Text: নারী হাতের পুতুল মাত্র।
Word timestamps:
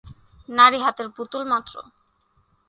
নারী 0.49 0.77
হাতের 0.85 1.07
পুতুল 1.15 1.43
মাত্র। 1.51 1.73